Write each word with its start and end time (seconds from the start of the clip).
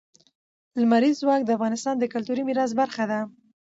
لمریز 0.81 1.15
ځواک 1.21 1.41
د 1.45 1.49
افغانستان 1.57 1.95
د 1.99 2.03
کلتوري 2.13 2.43
میراث 2.47 2.71
برخه 2.79 3.03
ده. 3.11 3.19